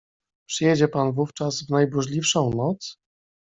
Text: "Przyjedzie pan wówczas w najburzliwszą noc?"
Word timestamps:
"Przyjedzie 0.49 0.87
pan 0.87 1.11
wówczas 1.13 1.63
w 1.63 1.69
najburzliwszą 1.69 2.49
noc?" 2.49 2.97